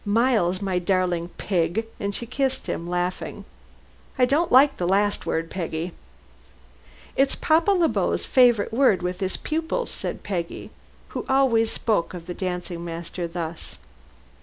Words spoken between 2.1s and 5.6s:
she kissed him, laughing. "I don't like the last word,